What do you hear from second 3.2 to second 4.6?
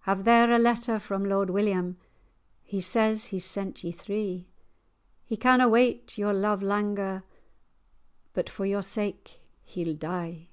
he's sent ye three;